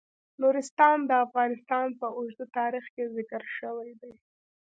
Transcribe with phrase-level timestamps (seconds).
[0.41, 4.11] نورستان د افغانستان په اوږده تاریخ کې ذکر شوی دی.